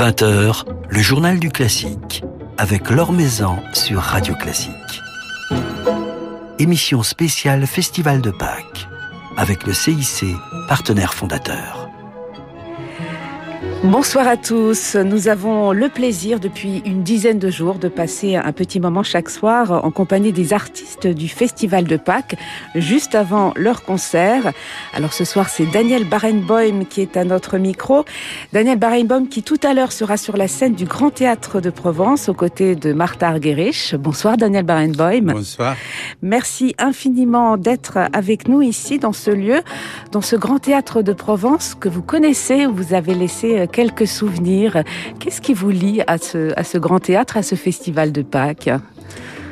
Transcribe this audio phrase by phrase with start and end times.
[0.00, 2.24] 20h, le journal du classique,
[2.56, 4.72] avec Laure Maison sur Radio Classique.
[6.58, 8.88] Émission spéciale Festival de Pâques,
[9.36, 10.24] avec le CIC,
[10.68, 11.90] partenaire fondateur.
[13.84, 14.96] Bonsoir à tous.
[14.96, 19.28] Nous avons le plaisir depuis une dizaine de jours de passer un petit moment chaque
[19.28, 22.36] soir en compagnie des artistes du Festival de Pâques,
[22.74, 24.52] juste avant leur concert.
[24.94, 28.04] Alors ce soir, c'est Daniel Barenboim qui est à notre micro.
[28.52, 32.28] Daniel Barenboim qui tout à l'heure sera sur la scène du Grand Théâtre de Provence
[32.28, 33.94] aux côtés de Martha Argerich.
[33.96, 35.32] Bonsoir Daniel Barenboim.
[35.32, 35.76] Bonsoir.
[36.22, 39.60] Merci infiniment d'être avec nous ici dans ce lieu,
[40.12, 44.82] dans ce Grand Théâtre de Provence que vous connaissez, où vous avez laissé quelques souvenirs.
[45.18, 48.70] Qu'est-ce qui vous lie à ce, à ce grand théâtre, à ce festival de Pâques?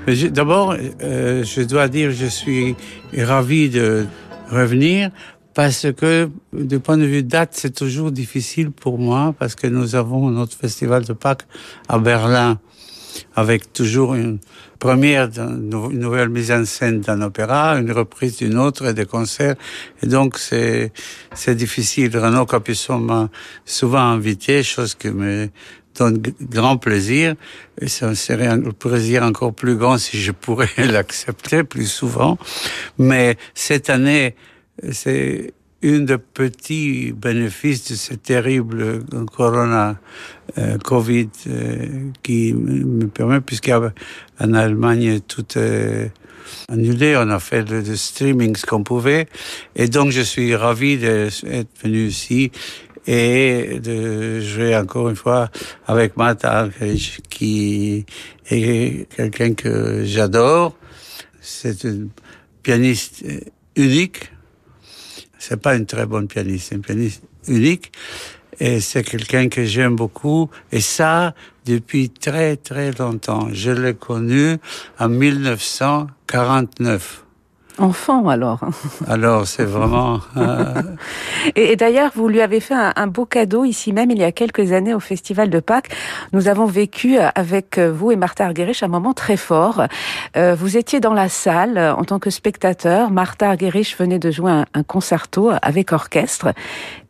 [0.09, 2.75] D'abord, euh, je dois dire, je suis
[3.15, 4.07] ravi de
[4.51, 5.11] revenir
[5.53, 9.97] parce que du point de vue date, c'est toujours difficile pour moi parce que nous
[9.97, 11.47] avons notre festival de Pâques
[11.89, 12.59] à Berlin
[13.35, 14.39] avec toujours une
[14.79, 19.57] première, une nouvelle mise en scène d'un opéra, une reprise d'une autre et des concerts.
[20.03, 20.93] Et donc, c'est,
[21.35, 22.17] c'est difficile.
[22.17, 23.29] Renaud Capuçon m'a
[23.65, 25.49] souvent invité, chose qui me
[25.97, 27.35] donne grand plaisir.
[27.81, 32.39] Et ça serait un plaisir encore plus grand si je pourrais l'accepter plus souvent.
[32.99, 34.35] Mais cette année,
[34.93, 39.01] c'est une des petits bénéfices de ce terrible
[39.33, 39.97] corona
[40.59, 43.91] euh, Covid euh, qui me permet, puisqu'en
[44.39, 46.11] Allemagne tout est
[46.69, 49.29] annulé, on a fait le, streaming ce qu'on pouvait,
[49.77, 52.51] et donc je suis ravi d'être venu ici
[53.09, 55.49] et de jouer encore une fois
[55.87, 56.69] avec Martha
[57.31, 58.05] qui
[58.51, 60.77] est quelqu'un que j'adore.
[61.41, 62.11] C'est une
[62.63, 63.25] pianiste
[63.77, 64.31] unique
[65.39, 67.91] c'est pas une très bonne pianiste, c'est une pianiste unique.
[68.61, 70.51] Et c'est quelqu'un que j'aime beaucoup.
[70.73, 71.33] Et ça,
[71.65, 73.51] depuis très, très longtemps.
[73.53, 74.57] Je l'ai connu
[74.99, 77.25] en 1949.
[77.79, 78.61] Enfant alors.
[79.07, 80.21] Alors c'est vraiment.
[80.37, 80.83] Euh,
[81.55, 84.73] et, d'ailleurs, vous lui avez fait un, beau cadeau ici même il y a quelques
[84.73, 85.91] années au Festival de Pâques.
[86.33, 89.85] Nous avons vécu avec vous et Martha Argerich un moment très fort.
[90.37, 93.11] Euh, vous étiez dans la salle en tant que spectateur.
[93.11, 96.53] Martha Argerich venait de jouer un, concerto avec orchestre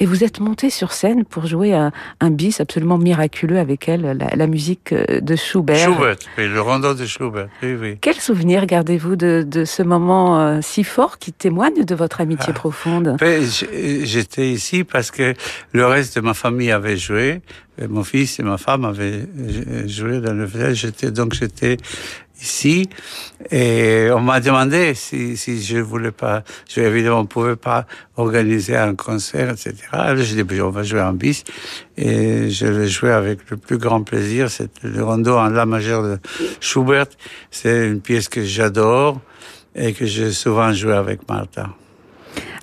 [0.00, 4.46] et vous êtes monté sur scène pour jouer un, bis absolument miraculeux avec elle, la,
[4.46, 5.78] musique de Schubert.
[5.78, 7.48] Schubert, oui, le rondo de Schubert.
[7.62, 7.98] Oui, oui.
[8.00, 12.50] Quel souvenir gardez-vous de, de ce moment euh, si fort qui témoigne de votre amitié
[12.50, 12.58] ah.
[12.58, 13.16] profonde.
[13.19, 13.44] Ben,
[14.02, 15.34] j'étais ici parce que
[15.72, 17.41] le reste de ma famille avait joué.
[17.88, 19.26] Mon fils et ma femme avaient
[19.86, 20.78] joué dans le village.
[20.78, 21.76] J'étais donc j'étais
[22.41, 22.88] ici
[23.50, 27.86] et on m'a demandé si, si je voulais pas, je évidemment on pouvait pas
[28.16, 29.75] organiser un concert, etc.
[29.92, 31.44] Alors j'ai dit on va jouer en bis
[31.96, 34.50] et je l'ai joué avec le plus grand plaisir.
[34.50, 36.19] C'est le rondo en la majeure de
[36.60, 37.06] Schubert.
[37.50, 39.20] C'est une pièce que j'adore
[39.78, 41.68] et que j'ai souvent joué avec Martha.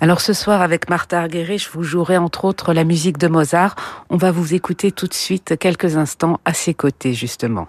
[0.01, 3.75] Alors ce soir avec Martha Argerich, vous jouerez entre autres la musique de Mozart.
[4.09, 7.67] On va vous écouter tout de suite quelques instants à ses côtés justement.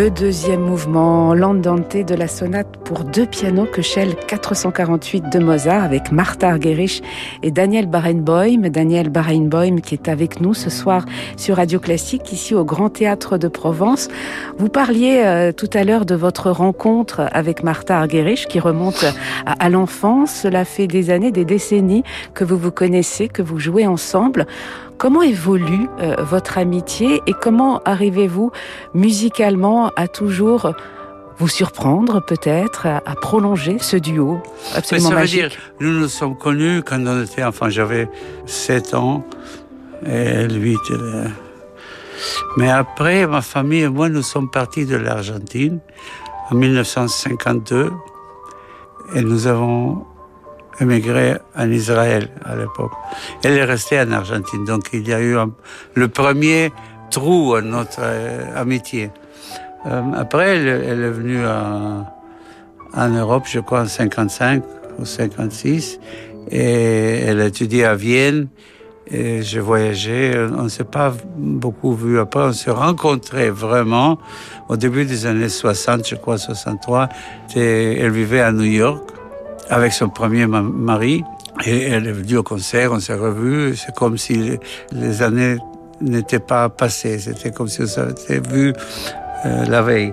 [0.00, 6.10] Le deuxième mouvement, l'andante de la sonate pour deux pianos Shell 448 de Mozart avec
[6.10, 7.02] Martha Argerich
[7.42, 8.70] et Daniel Barenboim.
[8.70, 11.04] Daniel Barenboim qui est avec nous ce soir
[11.36, 14.08] sur Radio Classique ici au Grand Théâtre de Provence.
[14.56, 19.04] Vous parliez euh, tout à l'heure de votre rencontre avec Martha Argerich qui remonte
[19.44, 20.32] à l'enfance.
[20.32, 24.46] Cela fait des années, des décennies que vous vous connaissez, que vous jouez ensemble.
[25.00, 28.52] Comment évolue euh, votre amitié et comment arrivez-vous
[28.94, 30.72] musicalement à toujours
[31.38, 34.42] vous surprendre peut-être, à, à prolonger ce duo
[34.76, 37.70] absolument Mais ça magique veut dire, nous nous sommes connus quand on était enfant.
[37.70, 38.08] J'avais
[38.44, 39.24] 7 ans
[40.06, 40.78] et 8.
[40.90, 41.30] elle-
[42.58, 45.78] Mais après, ma famille et moi, nous sommes partis de l'Argentine
[46.50, 47.90] en 1952
[49.14, 50.04] et nous avons
[50.80, 52.92] émigré en Israël à l'époque.
[53.44, 55.36] Elle est restée en Argentine, donc il y a eu
[55.94, 56.72] le premier
[57.10, 59.10] trou à notre euh, amitié.
[59.86, 64.62] Euh, après, elle, est venue en Europe, je crois en 55
[64.98, 65.98] ou 56,
[66.50, 68.48] et elle a étudié à Vienne.
[69.12, 72.20] Et je voyageais, on ne s'est pas beaucoup vu.
[72.20, 74.18] Après, on s'est rencontrés vraiment
[74.68, 77.08] au début des années 60, je crois 63.
[77.56, 79.02] Et elle vivait à New York
[79.70, 81.24] avec son premier ma- mari.
[81.64, 83.76] Et elle est venue au concert, on s'est revus.
[83.76, 84.58] C'est comme si
[84.92, 85.56] les, années
[86.00, 87.18] n'étaient pas passées.
[87.18, 88.72] C'était comme si on s'était vu
[89.46, 90.12] euh, la veille.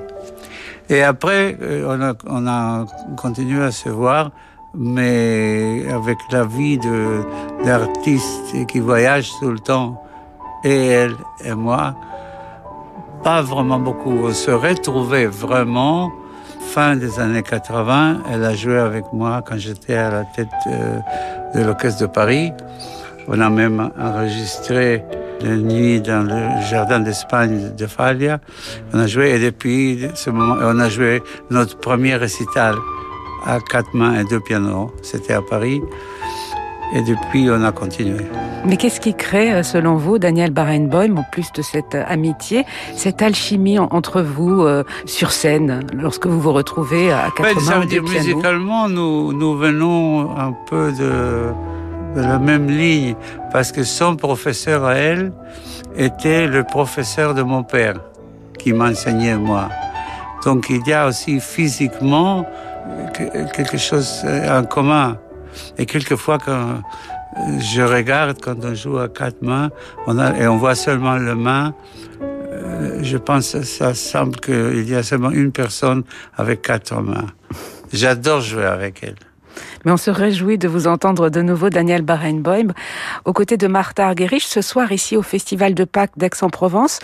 [0.90, 2.86] Et après, euh, on a, on a
[3.18, 4.32] continué à se voir,
[4.74, 7.22] mais avec la vie de
[7.66, 10.02] d'artiste qui voyage tout le temps,
[10.64, 11.96] et elle et moi,
[13.24, 14.28] pas vraiment beaucoup.
[14.28, 16.12] On se retrouvait vraiment
[16.68, 18.24] fin des années 80.
[18.32, 21.00] Elle a joué avec moi quand j'étais à la tête euh,
[21.56, 22.52] de l'Orchestre de Paris.
[23.28, 25.04] On a même enregistré
[25.42, 28.40] la nuit dans le jardin d'Espagne de Faglia.
[28.94, 32.76] On a joué et depuis ce moment, on a joué notre premier récital
[33.46, 34.92] à quatre mains et deux pianos.
[35.04, 35.82] C'était à Paris.
[36.96, 38.26] Et depuis, on a continué.
[38.66, 42.66] Mais qu'est-ce qui crée, euh, selon vous, Daniel Barenboim, en plus de cette euh, amitié,
[42.96, 47.62] cette alchimie en- entre vous euh, sur scène, lorsque vous vous retrouvez à quatre Ouais,
[47.62, 51.50] ça veut dire musicalement, nous, nous venons un peu de,
[52.16, 53.16] de la même ligne,
[53.52, 55.34] parce que son professeur à elle
[55.98, 57.96] était le professeur de mon père,
[58.58, 59.68] qui m'enseignait moi.
[60.46, 62.46] Donc il y a aussi physiquement
[63.14, 65.18] que- quelque chose en commun.
[65.78, 66.82] Et quelquefois, quand
[67.60, 69.70] je regarde, quand on joue à quatre mains,
[70.08, 71.74] on a, et on voit seulement le main,
[72.22, 76.04] euh, je pense ça semble qu'il y a seulement une personne
[76.36, 77.28] avec quatre mains.
[77.94, 79.16] J'adore jouer avec elle.
[79.88, 82.74] Mais on se réjouit de vous entendre de nouveau, Daniel Barenboim,
[83.24, 87.00] aux côtés de Martha Argerich, ce soir ici au Festival de Pâques d'Aix-en-Provence.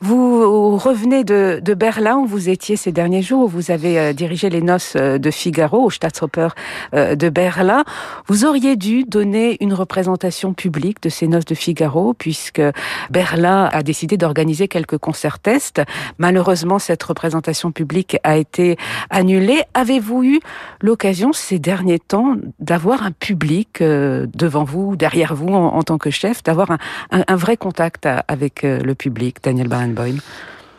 [0.00, 4.12] Vous revenez de, de Berlin, où vous étiez ces derniers jours, où vous avez euh,
[4.12, 6.48] dirigé les noces euh, de Figaro au Staatsoper
[6.94, 7.84] euh, de Berlin.
[8.26, 12.62] Vous auriez dû donner une représentation publique de ces noces de Figaro, puisque
[13.10, 15.82] Berlin a décidé d'organiser quelques concerts tests.
[16.18, 18.76] Malheureusement, cette représentation publique a été
[19.08, 19.62] annulée.
[19.74, 20.40] Avez-vous eu
[20.80, 22.23] l'occasion ces derniers temps
[22.58, 26.76] d'avoir un public euh, devant vous, derrière vous en, tant que chef, d'avoir
[27.10, 30.16] un, vrai contact avec euh, le public, Daniel Barenboim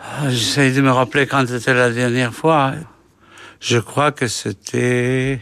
[0.02, 2.74] Ah, J'essaie de me rappeler quand c'était la dernière fois.
[3.60, 5.42] Je crois que c'était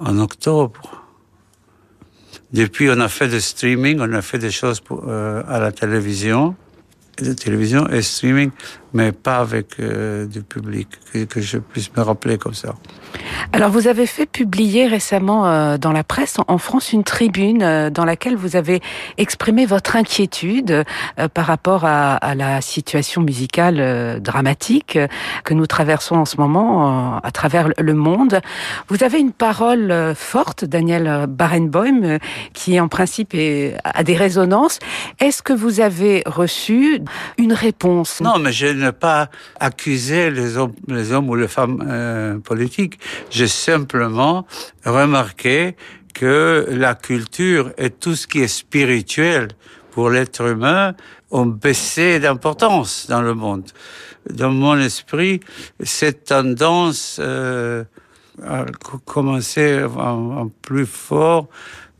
[0.00, 1.04] en octobre.
[2.52, 6.54] Depuis, on a fait du streaming, on a fait des choses euh, à la télévision,
[7.18, 8.50] de télévision et streaming,
[8.96, 12.74] mais pas avec euh, du public, que, que, je puisse me rappeler comme ça.
[13.52, 17.90] Alors, vous avez fait publier récemment euh, dans la presse en France une tribune euh,
[17.90, 18.80] dans laquelle vous avez
[19.18, 20.84] exprimé votre inquiétude
[21.34, 24.98] par rapport à, à, la situation musicale dramatique
[25.44, 28.40] que nous traversons en ce moment à travers le monde.
[28.88, 32.18] Vous avez une parole forte, Daniel Barenboim,
[32.54, 34.78] qui en principe est, a des résonances.
[35.20, 37.02] Est-ce que vous avez reçu
[37.38, 38.20] une réponse?
[38.20, 39.28] Non, mais je n'ai pas
[39.60, 42.98] accusé les hommes, ou les femmes euh, politiques.
[43.30, 44.46] J'ai simplement
[44.84, 45.76] remarqué
[46.14, 49.48] que la culture et tout ce qui est spirituel
[49.90, 50.94] pour l'être humain
[51.30, 53.64] ont baissé d'importance dans le monde.
[54.30, 55.40] Dans mon esprit,
[55.80, 57.84] cette tendance euh,
[58.42, 58.64] a
[59.04, 61.48] commencé en, en, plus fort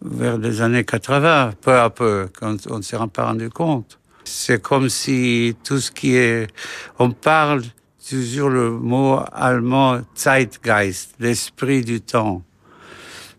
[0.03, 3.99] vers les années 80, peu à peu, quand on ne s'est pas rendu compte.
[4.29, 6.49] C'est comme si tout ce qui est...
[6.99, 7.63] On parle
[8.09, 12.43] toujours le mot allemand Zeitgeist, l'esprit du temps.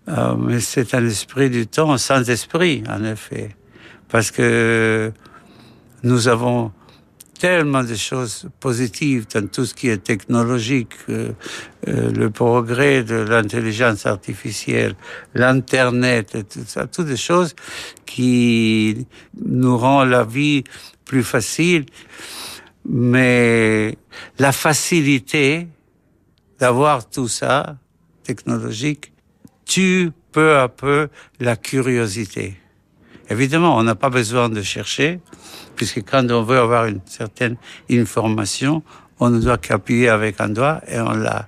[0.08, 3.56] Euh, mais c'est un esprit du temps sans esprit, en effet.
[4.08, 5.12] Parce que
[6.03, 6.72] nous avons
[7.38, 11.32] tellement de choses positives dans tout ce qui est technologique, euh,
[11.88, 14.96] euh, le progrès de l'intelligence artificielle,
[15.34, 17.56] l'internet, et tout ça, toutes des choses
[18.06, 19.08] qui
[19.46, 20.63] nous rendent la vie
[21.06, 21.86] plus facile.
[22.89, 23.98] Mais
[24.39, 25.67] la facilité
[26.60, 27.77] d'avoir tout ça
[28.24, 29.12] technologique
[29.65, 32.58] tue peu à peu la curiosité.
[33.29, 35.19] Évidemment, on n'a pas besoin de chercher,
[35.75, 37.57] puisque quand on veut avoir une certaine
[37.91, 38.84] information,
[39.19, 41.48] on ne doit qu'appuyer avec un doigt et on l'a.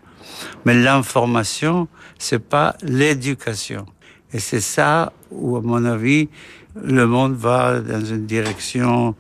[0.66, 3.86] Mais l'information, c'est pas l'éducation.
[4.34, 6.30] Et c'est ça où, à mon avis,
[6.76, 9.16] le monde va dans une direction,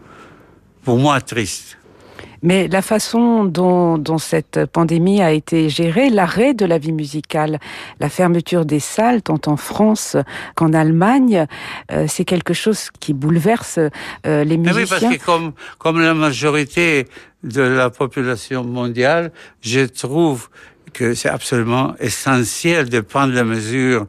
[0.83, 1.78] pour moi, triste.
[2.41, 7.59] Mais la façon dont, dont, cette pandémie a été gérée, l'arrêt de la vie musicale,
[7.99, 10.15] la fermeture des salles, tant en France
[10.55, 11.45] qu'en Allemagne,
[11.91, 13.79] euh, c'est quelque chose qui bouleverse
[14.25, 14.73] euh, les musiciens.
[14.73, 17.07] Mais oui, parce que comme, comme la majorité
[17.43, 19.31] de la population mondiale,
[19.61, 20.49] je trouve
[20.93, 24.05] que c'est absolument essentiel de prendre les mesures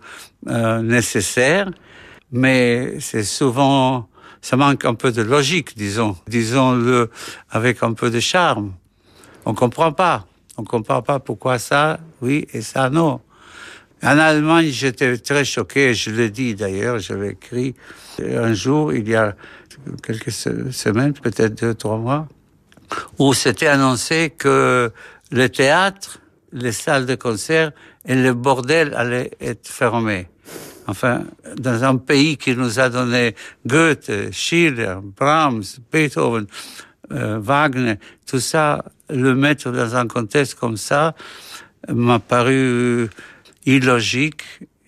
[0.49, 1.71] euh, nécessaires,
[2.33, 4.09] mais c'est souvent
[4.43, 7.11] ça manque un peu de logique, disons, disons-le
[7.51, 8.73] avec un peu de charme.
[9.45, 10.27] On comprend pas.
[10.57, 13.21] On comprend pas pourquoi ça, oui, et ça, non.
[14.03, 17.75] En Allemagne, j'étais très choqué, je l'ai dit d'ailleurs, j'avais écrit
[18.19, 19.37] un jour, il y a
[20.03, 22.29] quelques semaines, peut-être deux, trois mois,
[23.19, 24.91] où c'était annoncé que
[25.31, 26.19] le théâtre,
[26.53, 27.73] les salles de concert
[28.07, 30.29] et le bordel allaient être fermés
[30.87, 31.25] enfin,
[31.57, 33.35] dans un pays qui nous a donné
[33.67, 36.47] Goethe, Schiller, Brahms, Beethoven,
[37.13, 37.95] euh, Wagner,
[38.27, 41.15] tout ça, le mettre dans un contexte comme ça
[41.89, 43.09] m'a paru
[43.67, 44.43] illogique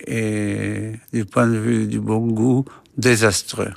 [0.06, 2.64] et du point de vue du bon goût,
[2.96, 3.72] désastreux.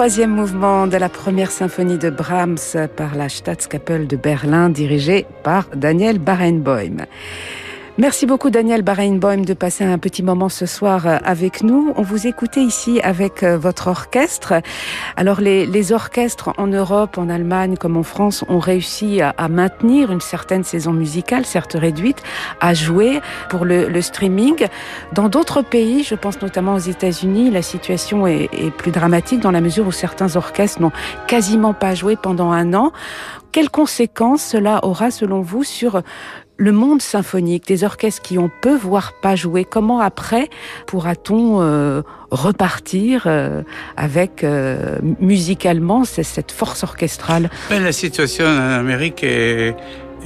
[0.00, 5.68] Troisième mouvement de la première symphonie de Brahms par la Staatskapelle de Berlin dirigée par
[5.76, 7.04] Daniel Barenboim.
[8.00, 11.92] Merci beaucoup Daniel Barenboim de passer un petit moment ce soir euh, avec nous.
[11.96, 14.54] On vous écoutait ici avec euh, votre orchestre.
[15.18, 20.22] Alors les, orchestres en Europe, en Allemagne comme en France ont réussi à, maintenir une
[20.22, 22.22] certaine saison musicale, certes réduite,
[22.62, 24.66] à jouer pour le, streaming.
[25.12, 29.60] Dans d'autres pays, je pense notamment aux États-Unis, la situation est plus dramatique dans la
[29.60, 30.92] mesure où certains orchestres n'ont
[31.26, 32.92] quasiment pas joué pendant un an.
[33.52, 36.02] Quelles conséquences cela aura selon vous sur
[36.60, 40.50] le monde symphonique, des orchestres qui ont peu, voire pas joué, comment après
[40.86, 43.62] pourra-t-on euh, repartir euh,
[43.96, 47.48] avec euh, musicalement cette force orchestrale?
[47.70, 49.74] Mais La situation en Amérique est,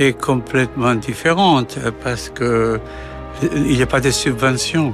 [0.01, 2.81] est complètement différente parce que
[3.43, 4.93] il n'y a pas de subventions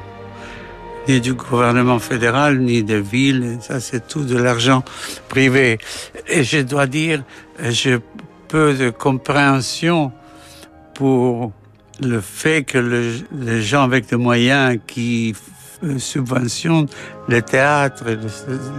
[1.09, 3.57] ni du gouvernement fédéral, ni des villes.
[3.63, 4.83] Ça, c'est tout de l'argent
[5.29, 5.79] privé.
[6.29, 7.23] Et je dois dire,
[7.63, 7.99] j'ai
[8.49, 10.13] peu de compréhension
[11.01, 11.51] pour
[12.03, 15.35] le fait que le, les gens avec des moyens qui
[15.97, 16.89] subventionnent
[17.27, 18.19] les théâtres et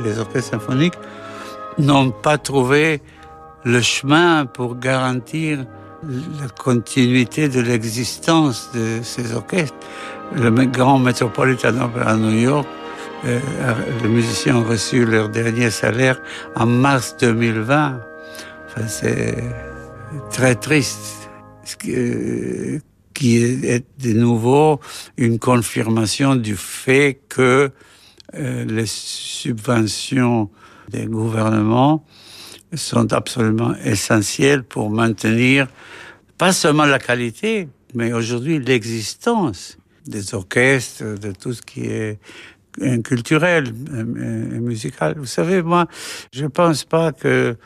[0.04, 1.00] les, orchestres symphoniques
[1.80, 3.02] n'ont pas trouvé
[3.64, 5.66] le chemin pour garantir
[6.40, 9.80] la continuité de l'existence de ces orchestres.
[10.36, 12.68] Le grand Metropolitan Opera à New York,
[13.26, 13.40] euh,
[14.04, 16.22] les musiciens ont reçu leur dernier salaire
[16.56, 18.00] en mars 2020.
[18.68, 19.44] Enfin, c'est
[20.30, 21.21] très triste
[21.78, 24.80] qui est de nouveau
[25.18, 27.72] une confirmation du fait que
[28.34, 30.50] euh, les subventions
[30.90, 32.06] des gouvernements
[32.74, 35.68] sont absolument essentielles pour maintenir
[36.38, 42.20] pas seulement la qualité, mais aujourd'hui l'existence des orchestres, de tout ce qui est
[43.04, 44.04] culturel et
[44.60, 45.16] musical.
[45.18, 45.88] Vous savez, moi,
[46.32, 47.58] je pense pas que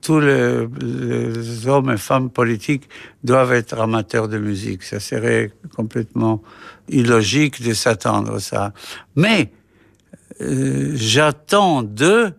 [0.00, 2.88] tous les, hommes et femmes politiques
[3.22, 4.82] doivent être amateurs de musique.
[4.82, 6.42] Ça serait complètement
[6.88, 8.72] illogique de s'attendre à ça.
[9.16, 9.50] Mais
[10.40, 12.32] euh, j'attends d'eux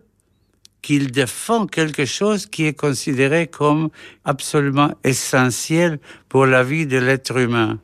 [0.82, 3.90] qu'ils défendent quelque chose qui est considéré comme
[4.24, 7.78] absolument essentiel pour la vie de l'être humain.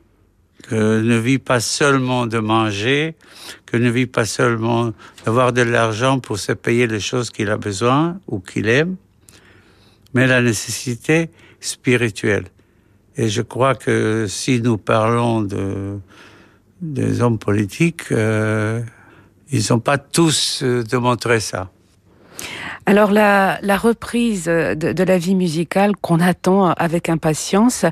[0.67, 3.15] Que ne vit pas seulement de manger,
[3.65, 4.91] que ne vit pas seulement
[5.25, 8.97] d'avoir de l'argent pour se payer les choses qu'il a besoin ou qu'il aime,
[10.13, 12.45] mais la nécessité spirituelle.
[13.15, 15.99] Et je crois que si nous parlons de,
[16.81, 18.81] des hommes politiques, euh,
[19.51, 21.69] ils n'ont pas tous euh, démontré ça.
[22.85, 27.85] Alors la, reprise de, la vie musicale qu'on attend avec impatience,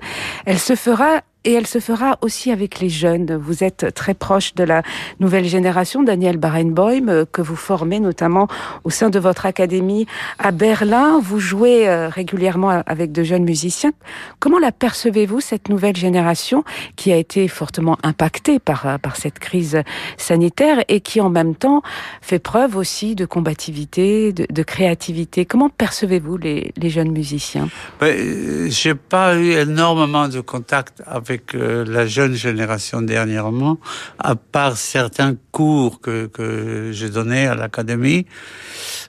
[0.46, 3.38] elle se fera et elle se fera aussi avec les jeunes.
[3.38, 4.84] Vous êtes très proche de la
[5.22, 8.50] nouvelle génération, Daniel Barenboim, euh, que vous formez notamment
[8.84, 10.08] au sein de votre académie
[10.40, 11.22] à Berlin.
[11.24, 13.94] Vous jouez euh, régulièrement avec de jeunes musiciens.
[14.40, 16.66] Comment la percevez-vous, cette nouvelle génération
[16.98, 19.82] qui a été fortement impactée par, euh, cette crise
[20.18, 21.82] sanitaire et qui en même temps
[22.22, 25.46] fait preuve aussi de combativité, de, créativité?
[25.46, 27.70] Comment percevez-vous les, les jeunes musiciens?
[28.02, 33.80] Ben, J'ai pas eu énormément de contact avec la jeune génération dernièrement,
[34.20, 38.26] à part certains cours que, que j'ai donnés à l'académie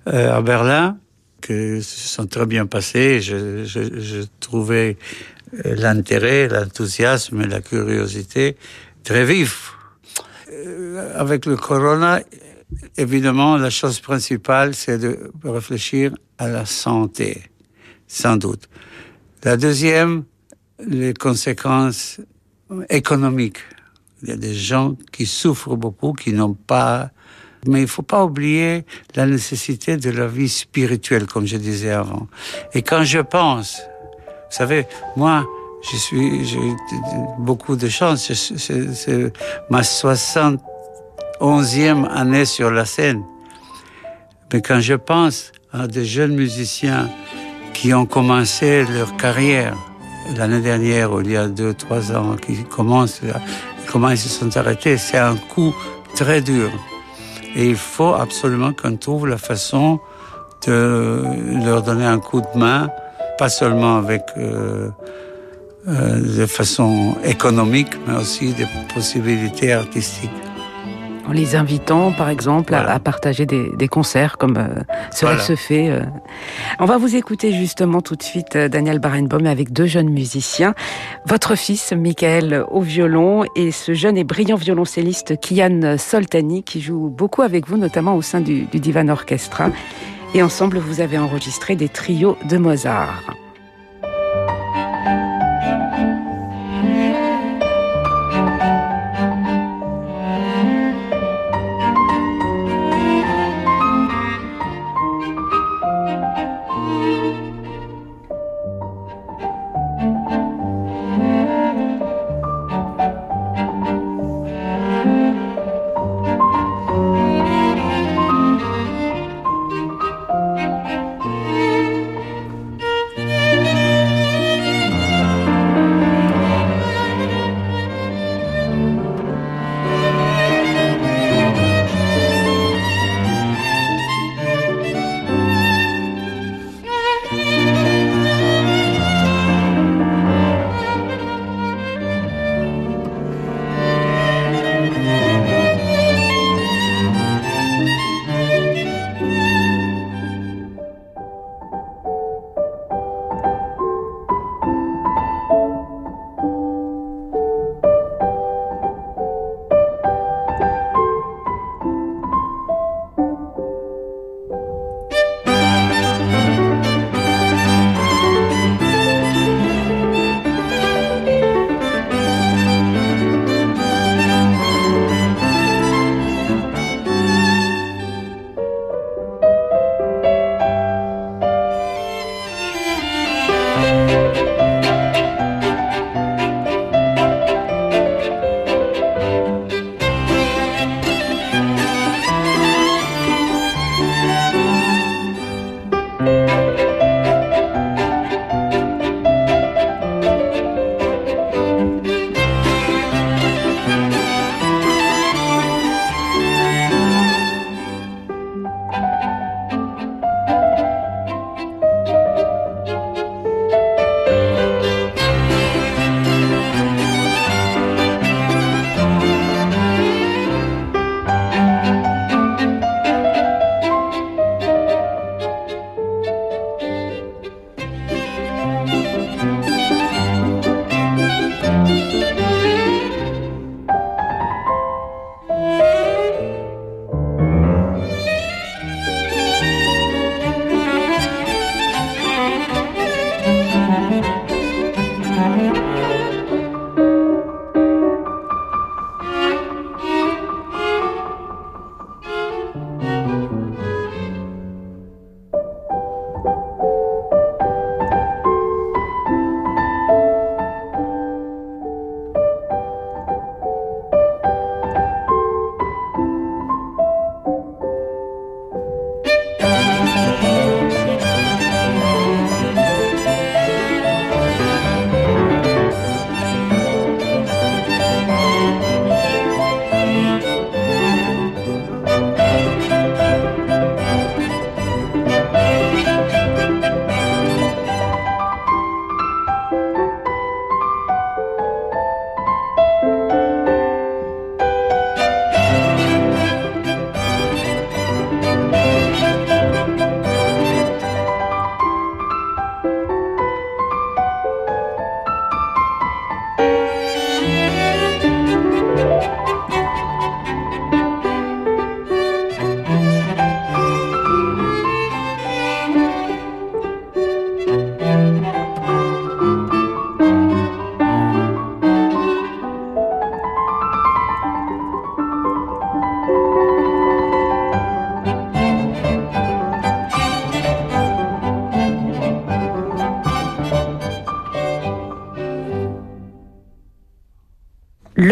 [0.08, 0.98] euh, à Berlin,
[1.40, 3.20] que se sont très bien passés.
[3.20, 4.96] Je, je, je trouvais
[5.64, 8.56] euh, l'intérêt, l'enthousiasme et la curiosité
[9.04, 9.72] très vifs.
[10.52, 12.20] Euh, avec le corona,
[12.96, 17.42] évidemment, la chose principale, c'est de réfléchir à la santé,
[18.06, 18.68] sans doute.
[19.44, 20.24] La deuxième,
[20.86, 22.20] les conséquences
[22.88, 23.58] économiques.
[24.22, 27.10] Il y a des gens qui souffrent beaucoup, qui n'ont pas...
[27.66, 28.84] Mais il ne faut pas oublier
[29.16, 32.28] la nécessité de la vie spirituelle, comme je disais avant.
[32.72, 33.82] Et quand je pense,
[34.48, 34.86] vous savez,
[35.16, 35.44] moi,
[35.90, 36.76] je suis, j'ai eu
[37.38, 38.32] beaucoup de chance.
[38.32, 39.32] C'est
[39.70, 43.24] ma 71e année sur la scène.
[44.52, 47.10] Mais quand je pense à des jeunes musiciens
[47.74, 49.76] qui ont commencé leur carrière
[50.36, 53.20] l'année dernière, il y a deux, trois ans, qui commencent,
[53.90, 55.74] comment ils se sont arrêtés, c'est un coup
[56.14, 56.70] très dur.
[57.56, 60.00] Et il faut absolument qu'on trouve la façon
[60.66, 61.22] de
[61.64, 62.88] leur donner un coup de main,
[63.38, 64.88] pas seulement avec euh,
[65.88, 70.30] euh, de façon économique, mais aussi des possibilités artistiques
[71.28, 72.90] en les invitant, par exemple, voilà.
[72.90, 75.40] à, à, partager des, des, concerts comme euh, cela voilà.
[75.40, 75.90] se fait.
[75.90, 76.00] Euh.
[76.78, 80.74] On va vous écouter justement tout de suite euh, Daniel Barenboim avec deux jeunes musiciens.
[81.26, 87.08] Votre fils, Michael, au violon et ce jeune et brillant violoncelliste Kian Soltani qui joue
[87.08, 89.70] beaucoup avec vous, notamment au sein du, du Divan Orchestra.
[90.34, 93.22] Et ensemble, vous avez enregistré des trios de Mozart.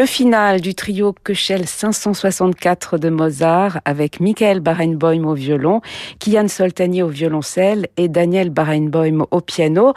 [0.07, 5.81] Le final du trio Köchel 564 de Mozart avec Michael Barenboim au violon,
[6.21, 9.95] Kian Soltani au violoncelle et Daniel Barenboim au piano.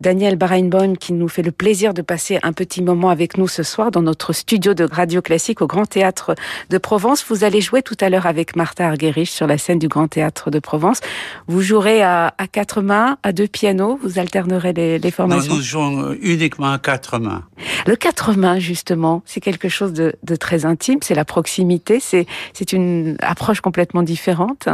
[0.00, 3.62] Daniel Barenboim qui nous fait le plaisir de passer un petit moment avec nous ce
[3.62, 6.34] soir dans notre studio de radio classique au Grand Théâtre
[6.70, 7.22] de Provence.
[7.28, 10.50] Vous allez jouer tout à l'heure avec Martha Argerich sur la scène du Grand Théâtre
[10.50, 11.00] de Provence.
[11.48, 15.50] Vous jouerez à, quatre mains, à deux pianos, vous alternerez les, les formations.
[15.50, 17.44] Non, nous jouons uniquement à quatre mains.
[17.86, 22.26] Le quatre mains, justement, c'est quelque chose de, très intime, c'est la proximité, c'est,
[22.72, 24.68] une approche complètement différente.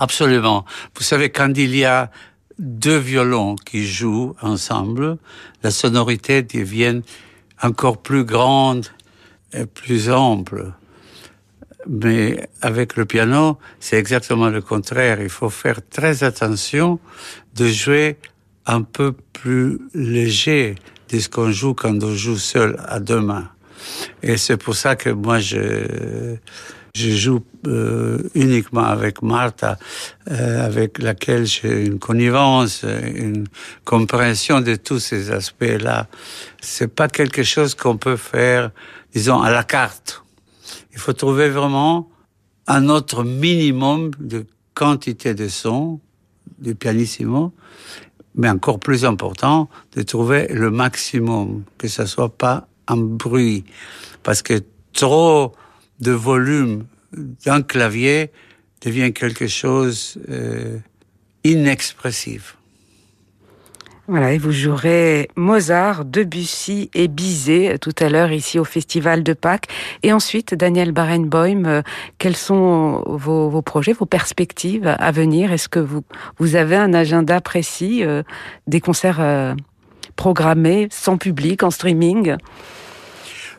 [0.00, 0.64] Absolument.
[0.96, 2.10] Vous savez, quand il y a
[2.58, 5.18] deux violons qui jouent ensemble,
[5.62, 7.02] la sonorité devient
[7.62, 8.86] encore plus grande
[9.52, 10.72] et plus ample.
[11.88, 15.20] Mais avec le piano, c'est exactement le contraire.
[15.20, 17.00] Il faut faire très attention
[17.54, 18.18] de jouer
[18.66, 20.76] un peu plus léger
[21.08, 23.50] de ce qu'on joue quand on joue seul à deux mains.
[24.22, 26.36] Et c'est pour ça que moi, je,
[26.94, 29.78] je joue euh, uniquement avec Martha,
[30.30, 33.46] euh, avec laquelle j'ai une connivence, une
[33.84, 36.08] compréhension de tous ces aspects-là.
[36.60, 38.70] C'est pas quelque chose qu'on peut faire,
[39.14, 40.22] disons, à la carte.
[40.92, 42.10] Il faut trouver vraiment
[42.66, 46.00] un autre minimum de quantité de son
[46.58, 47.52] du pianissimo,
[48.34, 53.64] mais encore plus important, de trouver le maximum, que ça soit pas un bruit,
[54.22, 55.52] parce que trop
[56.00, 58.30] de volume d'un clavier
[58.82, 60.78] devient quelque chose euh,
[61.44, 62.56] inexpressif.
[64.08, 69.32] Voilà, et vous jouerez Mozart, Debussy et Bizet tout à l'heure ici au Festival de
[69.32, 69.68] Pâques.
[70.02, 71.82] Et ensuite, Daniel Barenboim, euh,
[72.18, 75.52] quels sont vos, projets, vos perspectives à venir?
[75.52, 78.24] Est-ce que vous, avez un agenda précis, euh,
[78.66, 79.54] des concerts euh,
[80.16, 82.36] programmés, sans public, en streaming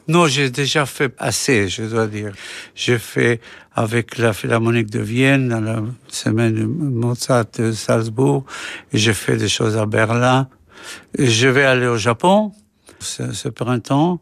[0.10, 2.34] non, j'ai déjà fait assez, je dois dire.
[2.76, 3.40] J'ai fait
[3.74, 8.44] avec la Philharmonique de Vienne dans la semaine Mozart de Salzbourg,
[8.92, 10.50] j'ai fait des choses à Berlin.
[11.18, 12.52] Je vais aller au Japon
[13.00, 14.20] ce, ce printemps,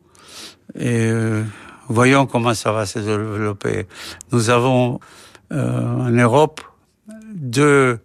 [0.76, 1.44] et euh,
[1.88, 3.88] voyons comment ça va se développer.
[4.32, 5.00] Nous avons
[5.52, 6.62] euh, en Europe
[7.34, 8.00] deux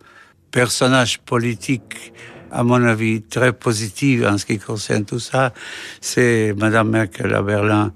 [0.51, 2.13] personnages politiques
[2.57, 5.53] à mon avis, très positive en ce qui concerne tout ça,
[6.01, 7.93] c'est Madame Merkel à Berlin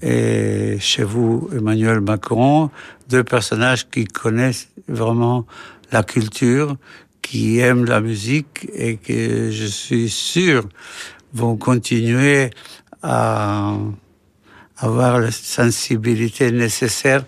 [0.00, 2.70] et chez vous, Emmanuel Macron,
[3.08, 5.46] deux personnages qui connaissent vraiment
[5.90, 6.76] la culture,
[7.22, 10.62] qui aiment la musique et que je suis sûr
[11.32, 12.50] vont continuer
[13.02, 13.74] à
[14.76, 17.24] avoir la sensibilité nécessaire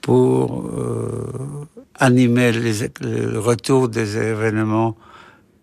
[0.00, 1.66] pour euh,
[1.98, 4.96] animer le retour des événements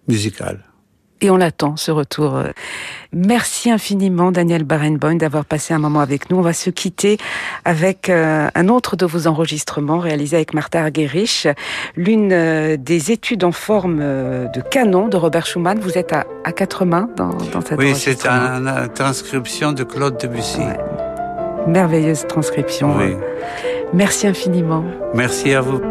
[0.09, 0.59] musical.
[1.21, 2.41] Et on l'attend, ce retour.
[3.11, 6.37] Merci infiniment, Daniel Barenboim, d'avoir passé un moment avec nous.
[6.37, 7.17] On va se quitter
[7.65, 11.45] avec euh, un autre de vos enregistrements réalisés avec Martha Argerich,
[11.97, 15.79] l'une euh, des études en forme euh, de canon de Robert Schumann.
[15.79, 20.61] Vous êtes à, quatre mains dans, dans cette Oui, c'est une transcription de Claude Debussy.
[21.67, 22.95] Merveilleuse transcription.
[22.97, 23.15] Oui.
[23.93, 24.85] Merci infiniment.
[25.13, 25.81] Merci à vous.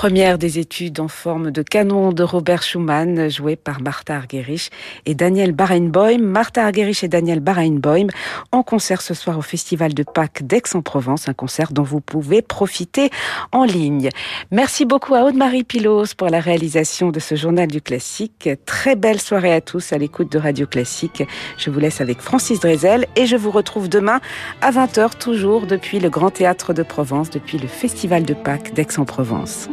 [0.00, 4.70] Première des études en forme de canon de Robert Schumann, joué par Martha Argerich
[5.04, 6.22] et Daniel Barenboim.
[6.22, 8.06] Martha Argerich et Daniel Barenboim
[8.50, 13.10] en concert ce soir au Festival de Pâques d'Aix-en-Provence, un concert dont vous pouvez profiter
[13.52, 14.08] en ligne.
[14.50, 18.48] Merci beaucoup à Aude-Marie Pilos pour la réalisation de ce journal du classique.
[18.64, 21.24] Très belle soirée à tous à l'écoute de Radio Classique.
[21.58, 24.22] Je vous laisse avec Francis Drezel et je vous retrouve demain
[24.62, 29.68] à 20h toujours depuis le Grand Théâtre de Provence, depuis le Festival de Pâques d'Aix-en-Provence.